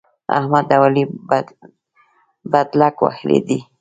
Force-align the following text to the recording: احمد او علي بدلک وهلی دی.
احمد 0.37 0.67
او 0.75 0.81
علي 0.87 1.03
بدلک 2.51 2.95
وهلی 3.01 3.39
دی. 3.47 3.59